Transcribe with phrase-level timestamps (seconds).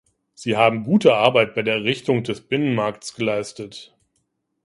[0.33, 3.95] Sie haben gute Arbeit bei der Errichtung des Binnenmarkts geleistet.